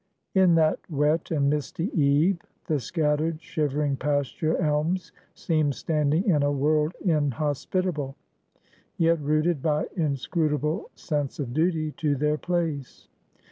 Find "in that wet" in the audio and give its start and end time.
0.33-1.29